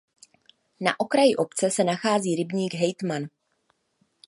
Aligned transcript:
Na 0.79 0.95
okraji 0.99 1.35
obce 1.35 1.71
se 1.71 1.83
nachází 1.83 2.35
rybník 2.35 2.73
Hejtman. 2.73 3.27